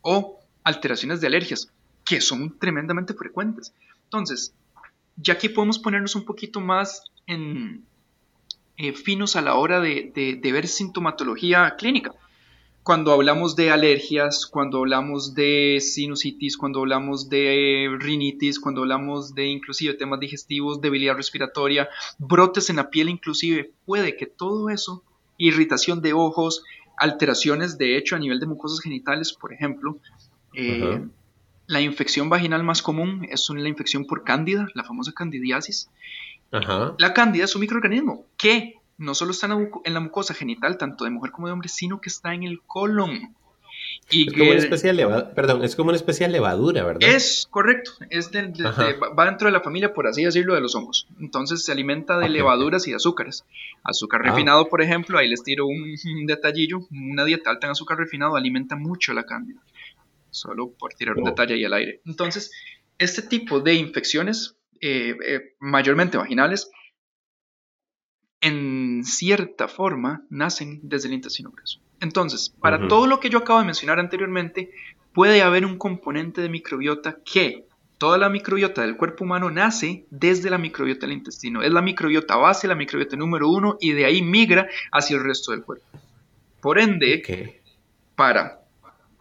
o 0.00 0.40
alteraciones 0.64 1.20
de 1.20 1.26
alergias 1.26 1.68
que 2.04 2.20
son 2.20 2.58
tremendamente 2.58 3.14
frecuentes. 3.14 3.74
Entonces, 4.04 4.54
ya 5.16 5.38
que 5.38 5.50
podemos 5.50 5.78
ponernos 5.78 6.14
un 6.14 6.24
poquito 6.24 6.60
más 6.60 7.04
en, 7.26 7.84
eh, 8.76 8.92
finos 8.92 9.36
a 9.36 9.42
la 9.42 9.54
hora 9.54 9.80
de, 9.80 10.40
ver 10.42 10.66
sintomatología 10.66 11.74
clínica. 11.76 12.12
Cuando 12.82 13.12
hablamos 13.12 13.54
de 13.54 13.70
alergias, 13.70 14.46
cuando 14.46 14.78
hablamos 14.78 15.34
de 15.34 15.78
sinusitis, 15.80 16.56
cuando 16.56 16.80
hablamos 16.80 17.28
de 17.28 17.88
rinitis, 17.98 18.58
cuando 18.58 18.82
hablamos 18.82 19.34
de 19.34 19.46
inclusive 19.46 19.94
temas 19.94 20.18
digestivos, 20.18 20.80
debilidad 20.80 21.14
respiratoria, 21.14 21.88
brotes 22.18 22.70
en 22.70 22.76
la 22.76 22.90
piel 22.90 23.08
inclusive, 23.08 23.72
puede 23.86 24.16
que 24.16 24.26
todo 24.26 24.68
eso, 24.68 25.04
irritación 25.38 26.02
de 26.02 26.12
ojos, 26.12 26.64
alteraciones 26.98 27.78
de 27.78 27.96
hecho 27.96 28.16
a 28.16 28.18
nivel 28.18 28.40
de 28.40 28.46
mucosas 28.46 28.80
genitales, 28.80 29.32
por 29.32 29.52
ejemplo, 29.52 29.98
eh, 30.54 31.00
la 31.66 31.80
infección 31.80 32.28
vaginal 32.28 32.64
más 32.64 32.82
común 32.82 33.26
es 33.30 33.48
la 33.48 33.68
infección 33.68 34.06
por 34.06 34.24
cándida, 34.24 34.68
la 34.74 34.84
famosa 34.84 35.12
candidiasis. 35.12 35.88
La 36.98 37.14
cándida 37.14 37.44
es 37.44 37.54
un 37.54 37.62
microorganismo. 37.62 38.26
Que 38.36 38.74
no 38.98 39.14
solo 39.14 39.32
está 39.32 39.48
en 39.84 39.94
la 39.94 40.00
mucosa 40.00 40.34
genital, 40.34 40.78
tanto 40.78 41.04
de 41.04 41.10
mujer 41.10 41.32
como 41.32 41.46
de 41.46 41.52
hombre, 41.52 41.68
sino 41.68 42.00
que 42.00 42.08
está 42.08 42.34
en 42.34 42.44
el 42.44 42.60
colon. 42.62 43.34
Y 44.10 44.28
es 44.28 44.32
como 44.34 44.50
una 44.50 44.58
especie 44.58 44.92
de 44.92 45.24
perdón, 45.34 45.64
es 45.64 45.76
como 45.76 45.88
una 45.88 45.96
especie 45.96 46.26
de 46.26 46.32
levadura, 46.32 46.84
¿verdad? 46.84 47.08
Es 47.08 47.46
correcto, 47.48 47.92
es 48.10 48.30
va 48.30 49.24
dentro 49.24 49.46
de 49.46 49.52
la 49.52 49.60
familia, 49.60 49.94
por 49.94 50.06
así 50.06 50.24
decirlo, 50.24 50.54
de 50.54 50.60
los 50.60 50.74
hongos. 50.74 51.06
Entonces 51.20 51.64
se 51.64 51.72
alimenta 51.72 52.18
de 52.18 52.28
levaduras 52.28 52.86
y 52.86 52.90
de 52.90 52.96
azúcares. 52.96 53.44
Azúcar 53.82 54.20
ah. 54.24 54.30
refinado, 54.30 54.68
por 54.68 54.82
ejemplo, 54.82 55.18
ahí 55.18 55.28
les 55.28 55.42
tiro 55.42 55.66
un, 55.66 55.96
detallillo, 56.26 56.80
una 56.90 57.24
dieta 57.24 57.50
alta 57.50 57.66
en 57.66 57.72
azúcar 57.72 57.98
refinado 57.98 58.36
alimenta 58.36 58.76
mucho 58.76 59.12
la 59.12 59.24
cándida. 59.24 59.60
Solo 60.30 60.70
por 60.70 60.94
tirar 60.94 61.16
un 61.16 61.24
oh. 61.24 61.30
detalle 61.30 61.54
ahí 61.54 61.64
al 61.64 61.74
aire. 61.74 62.00
Entonces, 62.04 62.50
este 62.98 63.22
tipo 63.22 63.60
de 63.60 63.74
infecciones, 63.74 64.56
eh, 64.80 65.14
eh, 65.26 65.40
mayormente 65.60 66.18
vaginales, 66.18 66.70
en 68.42 69.04
cierta 69.04 69.68
forma 69.68 70.22
nacen 70.28 70.80
desde 70.82 71.08
el 71.08 71.14
intestino 71.14 71.50
grueso. 71.50 71.80
Entonces, 72.00 72.52
para 72.60 72.88
todo 72.88 73.06
lo 73.06 73.20
que 73.20 73.30
yo 73.30 73.38
acabo 73.38 73.60
de 73.60 73.66
mencionar 73.66 74.00
anteriormente, 74.00 74.72
puede 75.12 75.42
haber 75.42 75.64
un 75.64 75.78
componente 75.78 76.40
de 76.40 76.48
microbiota 76.48 77.18
que 77.24 77.66
toda 77.98 78.18
la 78.18 78.28
microbiota 78.28 78.82
del 78.82 78.96
cuerpo 78.96 79.22
humano 79.22 79.48
nace 79.48 80.06
desde 80.10 80.50
la 80.50 80.58
microbiota 80.58 81.06
del 81.06 81.16
intestino. 81.16 81.62
Es 81.62 81.70
la 81.70 81.82
microbiota 81.82 82.34
base, 82.34 82.66
la 82.66 82.74
microbiota 82.74 83.16
número 83.16 83.48
uno, 83.48 83.76
y 83.80 83.92
de 83.92 84.06
ahí 84.06 84.22
migra 84.22 84.68
hacia 84.90 85.16
el 85.16 85.22
resto 85.22 85.52
del 85.52 85.62
cuerpo. 85.62 85.86
Por 86.60 86.80
ende, 86.80 87.62
para 88.16 88.60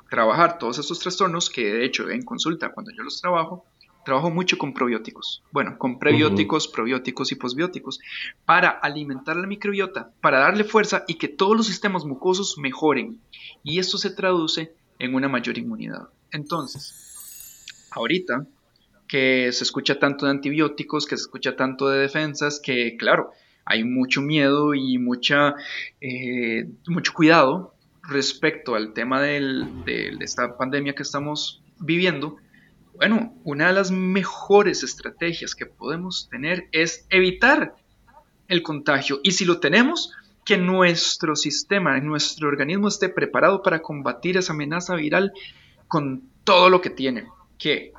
trabajar 0.09 0.57
todos 0.57 0.79
estos 0.79 0.99
trastornos, 0.99 1.51
que 1.51 1.71
de 1.71 1.85
hecho 1.85 2.09
en 2.09 2.23
consulta 2.23 2.71
cuando 2.71 2.91
yo 2.91 3.03
los 3.03 3.21
trabajo, 3.21 3.65
Trabajo 4.03 4.31
mucho 4.31 4.58
con 4.58 4.74
probióticos, 4.74 5.43
bueno, 5.51 5.77
con 5.77 6.00
prebióticos, 6.00 6.67
probióticos 6.67 7.31
y 7.31 7.36
posbióticos, 7.36 8.00
para 8.46 8.70
alimentar 8.70 9.36
la 9.36 9.46
microbiota, 9.46 10.12
para 10.22 10.39
darle 10.39 10.63
fuerza 10.63 11.03
y 11.08 11.15
que 11.15 11.27
todos 11.27 11.55
los 11.55 11.67
sistemas 11.67 12.05
mucosos 12.05 12.58
mejoren. 12.58 13.20
Y 13.63 13.79
esto 13.79 13.98
se 13.98 14.10
traduce 14.10 14.74
en 14.98 15.13
una 15.13 15.29
mayor 15.29 15.58
inmunidad. 15.58 16.10
Entonces, 16.31 17.88
ahorita 17.91 18.48
que 19.08 19.51
se 19.51 19.63
escucha 19.65 20.00
tanto 20.00 20.25
de 20.25 20.31
antibióticos, 20.31 21.05
que 21.05 21.17
se 21.17 21.24
escucha 21.24 21.55
tanto 21.55 21.89
de 21.89 22.00
defensas, 22.00 22.62
que 22.63 22.96
claro, 22.98 23.31
hay 23.65 23.84
mucho 23.84 24.22
miedo 24.22 24.74
y 24.74 24.98
mucha, 24.98 25.55
eh, 26.00 26.67
mucho 26.88 27.13
cuidado 27.13 27.75
respecto 28.03 28.74
al 28.75 28.93
tema 28.93 29.22
de 29.22 29.65
esta 30.22 30.58
pandemia 30.58 30.96
que 30.96 31.03
estamos 31.03 31.62
viviendo, 31.79 32.38
bueno, 32.95 33.33
una 33.43 33.67
de 33.67 33.74
las 33.74 33.91
mejores 33.91 34.83
estrategias 34.83 35.55
que 35.55 35.65
podemos 35.65 36.29
tener 36.29 36.67
es 36.71 37.05
evitar 37.10 37.75
el 38.48 38.63
contagio. 38.63 39.19
Y 39.24 39.31
si 39.31 39.45
lo 39.45 39.60
tenemos, 39.60 40.13
que 40.45 40.57
nuestro 40.57 41.36
sistema, 41.36 42.00
nuestro 42.00 42.48
organismo 42.48 42.88
esté 42.88 43.10
preparado 43.10 43.62
para 43.62 43.81
combatir 43.81 44.38
esa 44.38 44.53
amenaza 44.53 44.95
viral 44.95 45.33
con 45.88 46.29
todo 46.43 46.69
lo 46.69 46.81
que 46.81 46.89
tiene. 46.89 47.27
Que, 47.57 47.93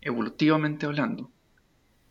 evolutivamente 0.00 0.86
hablando, 0.86 1.30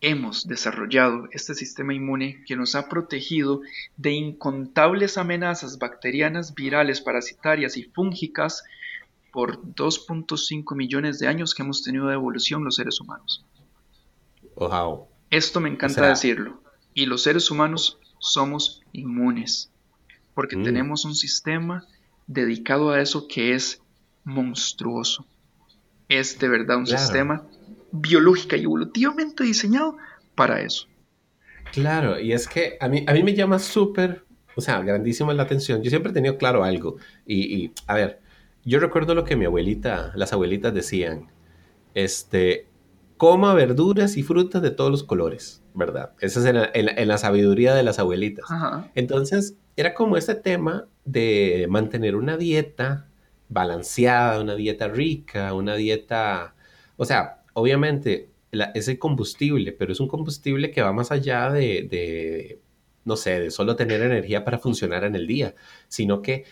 hemos 0.01 0.47
desarrollado 0.47 1.27
este 1.31 1.55
sistema 1.55 1.93
inmune 1.93 2.43
que 2.45 2.55
nos 2.55 2.75
ha 2.75 2.87
protegido 2.87 3.61
de 3.97 4.11
incontables 4.11 5.17
amenazas 5.17 5.77
bacterianas, 5.77 6.53
virales, 6.53 7.01
parasitarias 7.01 7.77
y 7.77 7.83
fúngicas 7.83 8.63
por 9.35 9.61
2.5 9.61 10.77
millones 10.77 11.19
de 11.19 11.27
años 11.27 11.53
que 11.53 11.61
hemos 11.61 11.83
tenido 11.83 12.07
de 12.07 12.13
evolución 12.13 12.63
los 12.63 12.75
seres 12.75 13.01
humanos. 13.01 13.45
Wow. 14.55 15.09
Esto 15.29 15.59
me 15.59 15.67
encanta 15.67 16.07
decirlo. 16.07 16.63
Y 16.93 17.05
los 17.05 17.23
seres 17.23 17.51
humanos 17.51 17.99
somos 18.17 18.81
inmunes, 18.93 19.73
porque 20.33 20.55
mm. 20.55 20.63
tenemos 20.63 21.03
un 21.03 21.15
sistema 21.15 21.85
dedicado 22.27 22.91
a 22.91 23.01
eso 23.01 23.27
que 23.27 23.53
es 23.53 23.81
monstruoso. 24.23 25.27
Es 26.07 26.39
de 26.39 26.47
verdad 26.47 26.77
un 26.77 26.87
sistema 26.87 27.45
biológico 27.91 28.55
y 28.55 28.63
evolutivamente 28.63 29.43
diseñado 29.43 29.97
para 30.33 30.61
eso. 30.61 30.87
Claro, 31.73 32.17
y 32.21 32.31
es 32.31 32.47
que 32.47 32.77
a 32.79 32.87
mí, 32.87 33.03
a 33.05 33.11
mí 33.11 33.21
me 33.21 33.35
llama 33.35 33.59
súper, 33.59 34.23
o 34.55 34.61
sea, 34.61 34.81
grandísima 34.81 35.33
la 35.33 35.43
atención. 35.43 35.83
Yo 35.83 35.89
siempre 35.89 36.11
he 36.11 36.13
tenido 36.13 36.37
claro 36.37 36.63
algo. 36.63 36.95
y 37.25 37.71
a 37.85 37.95
ver, 37.95 38.21
yo 38.65 38.79
recuerdo 38.79 39.13
lo 39.13 39.23
que 39.23 39.35
mi 39.35 39.45
abuelita, 39.45 40.11
las 40.15 40.33
abuelitas 40.33 40.73
decían, 40.73 41.31
este, 41.93 42.67
coma 43.17 43.53
verduras 43.53 44.17
y 44.17 44.23
frutas 44.23 44.61
de 44.61 44.71
todos 44.71 44.91
los 44.91 45.03
colores, 45.03 45.63
¿verdad? 45.73 46.13
Esa 46.19 46.39
es 46.39 46.71
en 46.73 47.07
la, 47.07 47.17
sabiduría 47.17 47.75
de 47.75 47.83
las 47.83 47.99
abuelitas. 47.99 48.45
Entonces, 48.95 49.55
era 49.75 49.93
como 49.93 50.17
este 50.17 50.35
tema 50.35 50.87
de 51.05 51.67
mantener 51.69 52.15
una 52.15 52.37
dieta 52.37 53.07
balanceada, 53.49 54.41
una 54.41 54.55
dieta 54.55 54.87
rica, 54.87 55.53
una 55.53 55.75
dieta, 55.75 56.55
o 56.97 57.05
sea, 57.05 57.43
obviamente 57.53 58.31
es 58.73 58.87
el 58.87 58.97
combustible, 58.97 59.73
pero 59.73 59.91
es 59.91 59.99
un 59.99 60.07
combustible 60.07 60.71
que 60.71 60.81
va 60.81 60.91
más 60.91 61.11
allá 61.11 61.51
de, 61.51 61.87
de, 61.89 62.61
no 63.03 63.15
sé, 63.15 63.39
de 63.39 63.51
solo 63.51 63.75
tener 63.75 64.01
energía 64.01 64.43
para 64.43 64.57
funcionar 64.57 65.03
en 65.03 65.15
el 65.15 65.27
día, 65.27 65.53
sino 65.87 66.21
que 66.21 66.45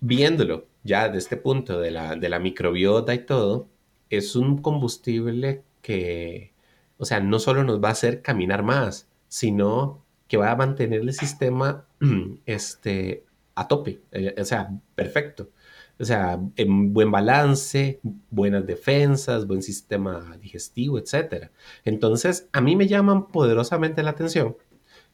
viéndolo 0.00 0.66
ya 0.86 1.08
de 1.08 1.18
este 1.18 1.36
punto 1.36 1.80
de 1.80 1.90
la, 1.90 2.16
de 2.16 2.28
la 2.28 2.38
microbiota 2.38 3.14
y 3.14 3.26
todo, 3.26 3.68
es 4.10 4.36
un 4.36 4.58
combustible 4.62 5.64
que, 5.82 6.52
o 6.98 7.04
sea, 7.04 7.20
no 7.20 7.38
solo 7.38 7.64
nos 7.64 7.82
va 7.82 7.88
a 7.88 7.92
hacer 7.92 8.22
caminar 8.22 8.62
más, 8.62 9.08
sino 9.28 10.04
que 10.28 10.36
va 10.36 10.50
a 10.50 10.56
mantener 10.56 11.00
el 11.00 11.12
sistema 11.12 11.86
este, 12.46 13.24
a 13.54 13.68
tope, 13.68 14.00
eh, 14.12 14.34
o 14.38 14.44
sea, 14.44 14.70
perfecto. 14.94 15.50
O 15.98 16.04
sea, 16.04 16.38
en 16.56 16.92
buen 16.92 17.10
balance, 17.10 18.00
buenas 18.30 18.66
defensas, 18.66 19.46
buen 19.46 19.62
sistema 19.62 20.36
digestivo, 20.40 20.98
etc. 20.98 21.50
Entonces, 21.84 22.48
a 22.52 22.60
mí 22.60 22.76
me 22.76 22.86
llaman 22.86 23.28
poderosamente 23.28 24.02
la 24.02 24.10
atención 24.10 24.56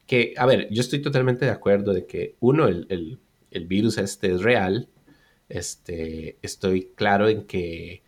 que, 0.06 0.34
a 0.36 0.46
ver, 0.46 0.68
yo 0.70 0.80
estoy 0.80 1.00
totalmente 1.00 1.44
de 1.44 1.50
acuerdo 1.50 1.92
de 1.92 2.06
que, 2.06 2.36
uno, 2.40 2.66
el, 2.66 2.86
el, 2.90 3.20
el 3.50 3.66
virus 3.66 3.98
este 3.98 4.32
es 4.32 4.42
real, 4.42 4.88
este, 5.52 6.38
estoy 6.40 6.92
claro 6.94 7.28
en 7.28 7.44
que 7.44 8.02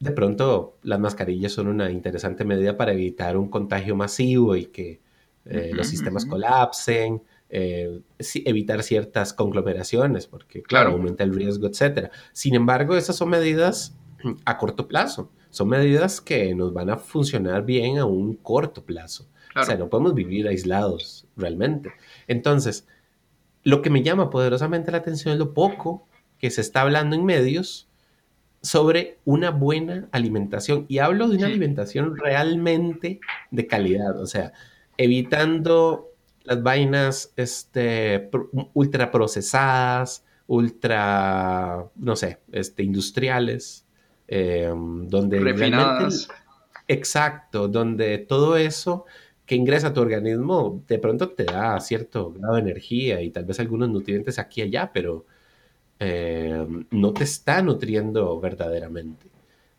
de 0.00 0.10
pronto 0.10 0.76
las 0.82 0.98
mascarillas 0.98 1.52
son 1.52 1.68
una 1.68 1.88
interesante 1.90 2.44
medida 2.44 2.76
para 2.76 2.92
evitar 2.92 3.36
un 3.36 3.48
contagio 3.48 3.94
masivo 3.94 4.56
y 4.56 4.66
que 4.66 5.00
eh, 5.44 5.70
los 5.72 5.86
sistemas 5.86 6.26
colapsen, 6.26 7.22
eh, 7.48 8.00
evitar 8.18 8.82
ciertas 8.82 9.32
conglomeraciones, 9.32 10.26
porque 10.26 10.62
claro, 10.62 10.90
aumenta 10.90 11.22
el 11.22 11.32
riesgo, 11.32 11.68
etc. 11.68 12.10
Sin 12.32 12.56
embargo, 12.56 12.96
esas 12.96 13.14
son 13.14 13.30
medidas 13.30 13.96
a 14.44 14.58
corto 14.58 14.88
plazo, 14.88 15.30
son 15.50 15.68
medidas 15.68 16.20
que 16.20 16.56
nos 16.56 16.72
van 16.72 16.90
a 16.90 16.96
funcionar 16.96 17.64
bien 17.64 17.98
a 17.98 18.04
un 18.04 18.34
corto 18.34 18.84
plazo. 18.84 19.28
O 19.54 19.62
sea, 19.62 19.76
no 19.76 19.88
podemos 19.88 20.14
vivir 20.14 20.48
aislados 20.48 21.28
realmente. 21.36 21.92
Entonces, 22.26 22.88
lo 23.62 23.80
que 23.80 23.90
me 23.90 24.02
llama 24.02 24.28
poderosamente 24.28 24.90
la 24.90 24.98
atención 24.98 25.34
es 25.34 25.38
lo 25.38 25.54
poco 25.54 26.08
que 26.44 26.50
se 26.50 26.60
está 26.60 26.82
hablando 26.82 27.16
en 27.16 27.24
medios 27.24 27.88
sobre 28.60 29.16
una 29.24 29.48
buena 29.50 30.10
alimentación. 30.12 30.84
Y 30.88 30.98
hablo 30.98 31.26
de 31.26 31.38
una 31.38 31.46
alimentación 31.46 32.18
realmente 32.18 33.18
de 33.50 33.66
calidad, 33.66 34.20
o 34.20 34.26
sea, 34.26 34.52
evitando 34.98 36.10
las 36.42 36.62
vainas 36.62 37.32
este, 37.36 38.28
ultra 38.74 39.10
procesadas, 39.10 40.22
ultra, 40.46 41.86
no 41.96 42.14
sé, 42.14 42.40
este, 42.52 42.82
industriales, 42.82 43.86
em, 44.28 45.08
donde 45.08 45.40
Refinadas. 45.40 46.28
exacto, 46.86 47.68
donde 47.68 48.18
todo 48.18 48.58
eso 48.58 49.06
que 49.46 49.54
ingresa 49.54 49.86
a 49.86 49.94
tu 49.94 50.02
organismo 50.02 50.84
de 50.86 50.98
pronto 50.98 51.30
te 51.30 51.44
da 51.44 51.80
cierto 51.80 52.32
grado 52.32 52.56
de 52.56 52.60
energía 52.60 53.22
y 53.22 53.30
tal 53.30 53.46
vez 53.46 53.60
algunos 53.60 53.88
nutrientes 53.88 54.38
aquí 54.38 54.60
y 54.60 54.64
allá, 54.64 54.90
pero 54.92 55.24
eh, 56.06 56.66
no 56.90 57.14
te 57.14 57.24
está 57.24 57.62
nutriendo 57.62 58.38
verdaderamente, 58.38 59.26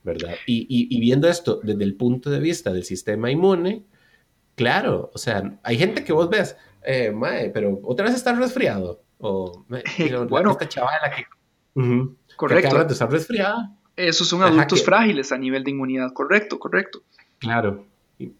¿verdad? 0.02 0.34
Y, 0.48 1.00
viendo 1.00 1.28
esto 1.28 1.60
desde 1.62 1.84
el 1.84 1.94
punto 1.94 2.32
de 2.32 2.40
vista 2.40 2.74
del 2.74 2.84
sistema 2.84 3.30
inmune, 3.30 3.84
claro, 4.56 5.12
o 5.14 5.18
sea, 5.20 5.60
hay 5.62 5.78
gente 5.78 6.04
que 6.04 6.14
vos 6.14 6.28
ves, 6.28 6.58
eh, 6.84 7.12
mae, 7.12 7.52
pero 7.52 7.80
otra 7.84 8.06
vez 8.06 8.16
está 8.16 8.34
resfriado, 8.34 9.04
o 9.20 9.66
bueno, 10.30 10.52
esta 10.52 10.68
chavala 10.68 11.14
que 11.16 11.26
Correcto. 12.36 12.86
Que 12.88 12.94
estar 12.94 13.12
resfriada. 13.12 13.76
Esos 13.96 14.28
son 14.28 14.42
adultos 14.42 14.84
frágiles 14.84 15.32
a 15.32 15.38
nivel 15.38 15.64
de 15.64 15.72
inmunidad, 15.72 16.12
correcto, 16.12 16.58
correcto. 16.58 17.04
Claro. 17.38 17.86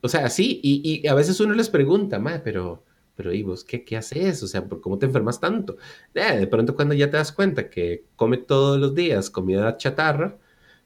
O 0.02 0.10
sea, 0.10 0.30
sí, 0.30 0.60
y, 0.64 1.02
y 1.04 1.08
a 1.08 1.14
veces 1.14 1.40
uno 1.40 1.54
les 1.54 1.70
pregunta, 1.70 2.18
madre, 2.18 2.42
pero, 2.44 2.84
pero 3.16 3.34
¿y 3.34 3.44
vos 3.44 3.64
qué, 3.64 3.84
qué 3.84 3.98
haces? 3.98 4.44
O 4.44 4.48
sea, 4.48 4.64
¿cómo 4.82 4.98
te 4.98 5.06
enfermas 5.06 5.40
tanto? 5.40 5.78
Eh, 6.14 6.38
de 6.38 6.48
pronto 6.48 6.76
cuando 6.76 6.94
ya 6.94 7.10
te 7.10 7.18
das 7.18 7.32
cuenta 7.32 7.70
que 7.70 8.06
come 8.16 8.38
todos 8.38 8.80
los 8.80 8.94
días 8.94 9.30
comida 9.30 9.78
chatarra, 9.78 10.38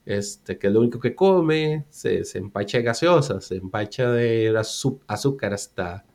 este, 0.05 0.57
que 0.57 0.67
es 0.67 0.73
lo 0.73 0.79
único 0.79 0.99
que 0.99 1.15
come, 1.15 1.85
se, 1.89 2.23
se 2.25 2.37
empacha 2.37 2.77
de 2.79 2.83
gaseosa, 2.83 3.41
se 3.41 3.57
empacha 3.57 4.11
de 4.11 4.55
azúcar 5.07 5.53
hasta, 5.53 6.05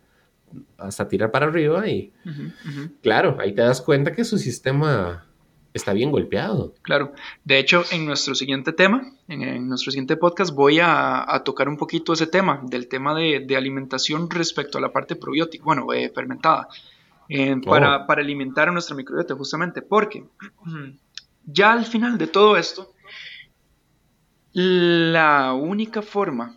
hasta 0.78 1.09
tirar 1.09 1.30
para 1.30 1.47
arriba 1.47 1.87
y 1.88 2.12
claro, 3.02 3.37
ahí 3.40 3.52
te 3.52 3.62
das 3.62 3.80
cuenta 3.80 4.12
que 4.12 4.25
su 4.25 4.38
sistema 4.38 5.26
está 5.75 5.93
bien 5.93 6.12
golpeado. 6.12 6.73
Claro, 6.83 7.12
de 7.45 7.59
hecho 7.59 7.85
en 7.90 8.07
nuestro 8.07 8.35
siguiente 8.35 8.73
tema, 8.73 9.12
en, 9.28 9.69
nuestro 9.69 9.90
siguiente 9.90 10.16
podcast 10.16 10.54
voy 10.54 10.78
a, 10.81 11.43
tocar 11.45 11.69
un 11.69 11.76
poquito 11.76 12.12
ese 12.12 12.28
tema, 12.28 12.62
del 12.64 12.88
tema 12.88 13.14
de, 13.14 13.57
alimentación 13.57 14.31
respecto 14.31 14.78
a 14.78 14.81
la 14.81 14.93
parte 14.93 15.16
probiótica, 15.16 15.64
bueno, 15.64 15.93
eh, 15.93 16.11
fermentada, 16.14 16.69
eh, 17.28 17.57
para, 17.64 17.97
oh. 17.97 18.07
para 18.07 18.23
alimentar 18.23 18.69
a 18.69 18.73
nuestra 18.73 18.95
microbiota 18.95 19.35
justamente, 19.35 19.83
porque 19.83 20.25
ya 21.45 21.73
al 21.73 21.85
final 21.85 22.16
de 22.19 22.28
todo 22.28 22.57
esto, 22.57 22.93
la 24.52 25.52
única 25.54 26.02
forma 26.02 26.57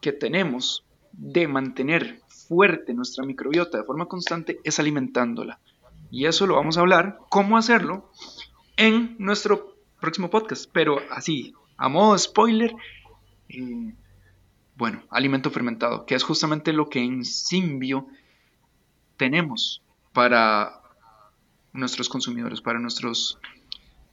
que 0.00 0.12
tenemos 0.12 0.84
de 1.12 1.46
mantener 1.46 2.20
fuerte 2.28 2.94
nuestra 2.94 3.24
microbiota 3.24 3.78
de 3.78 3.84
forma 3.84 4.06
constante 4.06 4.58
es 4.64 4.78
alimentándola. 4.80 5.60
Y 6.10 6.26
eso 6.26 6.46
lo 6.46 6.54
vamos 6.54 6.78
a 6.78 6.80
hablar, 6.80 7.18
cómo 7.28 7.58
hacerlo, 7.58 8.10
en 8.76 9.16
nuestro 9.18 9.76
próximo 10.00 10.30
podcast. 10.30 10.68
Pero 10.72 10.98
así, 11.10 11.54
a 11.76 11.88
modo 11.88 12.12
de 12.12 12.18
spoiler, 12.18 12.74
eh, 13.48 13.94
bueno, 14.76 15.02
alimento 15.10 15.50
fermentado, 15.50 16.06
que 16.06 16.14
es 16.14 16.22
justamente 16.22 16.72
lo 16.72 16.88
que 16.88 17.00
en 17.00 17.24
Simbio 17.24 18.06
tenemos 19.16 19.82
para 20.12 20.80
nuestros 21.72 22.08
consumidores, 22.08 22.60
para 22.60 22.78
nuestros 22.78 23.38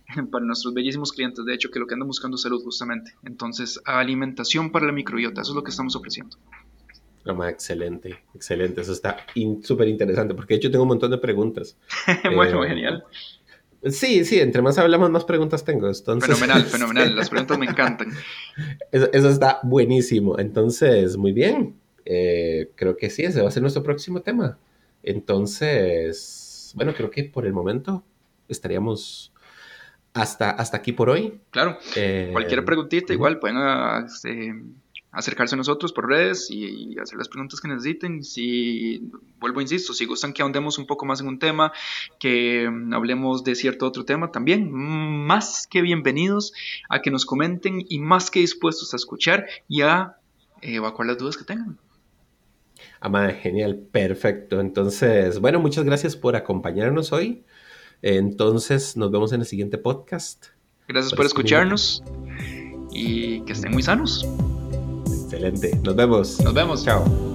para 0.32 0.46
nuestros 0.46 0.74
bellísimos 0.74 1.12
clientes, 1.12 1.46
de 1.46 1.54
hecho, 1.54 1.70
que 1.72 1.80
lo 1.80 1.88
que 1.88 1.94
andan 1.94 2.08
buscando 2.08 2.36
es 2.36 2.42
salud 2.42 2.64
justamente. 2.64 3.14
Entonces, 3.24 3.82
alimentación 3.86 4.72
para 4.72 4.86
la 4.86 4.92
microbiota, 4.92 5.42
eso 5.42 5.52
es 5.52 5.56
lo 5.56 5.64
que 5.64 5.72
estamos 5.72 5.96
ofreciendo. 5.96 6.38
Excelente, 7.48 8.24
excelente, 8.34 8.82
eso 8.82 8.94
está 8.94 9.18
súper 9.62 9.88
interesante, 9.88 10.34
porque 10.34 10.56
de 10.56 10.58
hecho 10.58 10.72
tengo 10.72 10.84
un 10.84 10.90
montón 10.90 11.12
de 11.12 11.20
preguntas. 11.20 11.78
bueno, 12.36 12.64
eh, 12.64 12.70
genial. 12.70 13.04
Sí, 13.90 14.26
sí, 14.26 14.40
entre 14.40 14.62
más 14.62 14.78
hablamos, 14.78 15.10
más 15.10 15.26
preguntas 15.26 15.64
tengo. 15.64 15.88
Entonces... 15.88 16.38
Fenomenal, 16.38 16.64
fenomenal, 16.66 17.16
las 17.16 17.30
preguntas 17.30 17.58
me 17.58 17.66
encantan. 17.66 18.12
Eso, 18.92 19.30
está 19.30 19.60
buenísimo. 19.64 20.38
Entonces, 20.38 21.18
muy 21.18 21.32
bien. 21.32 21.76
Eh, 22.06 22.70
creo 22.76 22.96
que 22.98 23.10
sí, 23.10 23.24
ese 23.24 23.42
va 23.42 23.48
a 23.48 23.52
ser 23.52 23.62
nuestro 23.62 23.84
próximo 23.84 24.22
tema. 24.22 24.58
Entonces, 25.04 26.72
bueno, 26.76 26.94
creo 26.94 27.10
que 27.10 27.24
por 27.24 27.46
el 27.46 27.54
momento 27.54 28.04
estaríamos 28.48 29.34
hasta, 30.14 30.52
hasta 30.52 30.78
aquí 30.78 30.92
por 30.92 31.10
hoy. 31.10 31.40
Claro. 31.50 31.78
Eh, 31.96 32.30
Cualquier 32.32 32.64
preguntita, 32.66 33.14
igual 33.14 33.40
pueden 33.40 33.58
este, 34.06 34.54
acercarse 35.12 35.56
a 35.56 35.58
nosotros 35.58 35.92
por 35.92 36.08
redes 36.08 36.50
y, 36.50 36.98
hacer 37.00 37.18
las 37.18 37.28
preguntas 37.28 37.60
que 37.60 37.68
necesiten. 37.68 38.24
Si, 38.24 39.12
vuelvo, 39.40 39.62
insisto, 39.62 39.94
si 39.94 40.06
gustan 40.06 40.34
que 40.34 40.42
ahondemos 40.42 40.78
un 40.78 40.88
poco 40.88 41.06
más 41.06 41.22
en 41.22 41.28
un 41.28 41.40
tema, 41.40 41.74
que 42.20 42.70
mm, 42.70 42.94
hablemos 42.94 43.44
de 43.44 43.56
cierto 43.56 43.86
otro 43.86 44.06
tema, 44.06 44.32
también 44.32 44.72
más 44.72 45.68
que 45.68 45.82
bienvenidos 45.82 46.54
a 46.90 47.02
que 47.02 47.12
nos 47.12 47.26
comenten 47.26 47.86
y 47.88 48.00
más 48.00 48.32
que 48.32 48.40
dispuestos 48.40 48.94
a 48.94 48.98
escuchar 48.98 49.48
y 49.68 49.82
a 49.82 50.16
evacuar 50.62 51.08
las 51.08 51.18
dudas 51.18 51.38
que 51.38 51.44
tengan. 51.44 51.78
Ah, 53.02 53.30
genial, 53.32 53.78
perfecto. 53.92 54.60
Entonces, 54.60 55.40
bueno, 55.40 55.60
muchas 55.60 55.84
gracias 55.84 56.16
por 56.16 56.36
acompañarnos 56.36 57.12
hoy. 57.12 57.44
Entonces, 58.02 58.96
nos 58.96 59.12
vemos 59.12 59.34
en 59.34 59.42
el 59.42 59.48
siguiente 59.48 59.78
podcast. 59.78 60.48
Gracias 60.88 61.14
por 61.14 61.26
escucharnos 61.26 62.04
y 62.92 63.42
que 63.42 63.54
estén 63.54 63.72
muy 63.72 63.84
sanos. 63.84 64.26
Excelente. 65.32 65.80
Nos 65.84 65.96
vemos. 65.96 66.40
Nos 66.42 66.54
vemos. 66.54 66.84
Chao. 66.84 67.31